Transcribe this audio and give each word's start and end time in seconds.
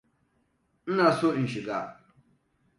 Ina 0.89 1.07
so 1.19 1.27
in 1.39 1.47
shiga. 1.51 1.79